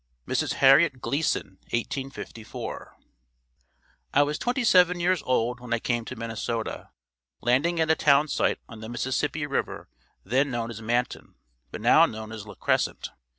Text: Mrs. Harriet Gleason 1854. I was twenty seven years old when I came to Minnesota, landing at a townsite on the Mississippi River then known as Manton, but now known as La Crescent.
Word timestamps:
Mrs. 0.25 0.53
Harriet 0.53 0.99
Gleason 0.99 1.59
1854. 1.69 2.97
I 4.15 4.23
was 4.23 4.39
twenty 4.39 4.63
seven 4.63 4.99
years 4.99 5.21
old 5.27 5.59
when 5.59 5.75
I 5.75 5.77
came 5.77 6.05
to 6.05 6.15
Minnesota, 6.15 6.89
landing 7.41 7.79
at 7.79 7.91
a 7.91 7.95
townsite 7.95 8.57
on 8.67 8.79
the 8.81 8.89
Mississippi 8.89 9.45
River 9.45 9.89
then 10.23 10.49
known 10.49 10.71
as 10.71 10.81
Manton, 10.81 11.35
but 11.69 11.81
now 11.81 12.07
known 12.07 12.31
as 12.31 12.47
La 12.47 12.55
Crescent. 12.55 13.11